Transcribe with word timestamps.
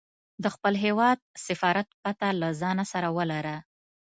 د 0.43 0.45
خپل 0.55 0.73
هیواد 0.85 1.17
سفارت 1.45 1.87
پته 2.01 2.27
له 2.41 2.49
ځانه 2.61 2.85
سره 2.93 3.07
ولره. 3.17 3.55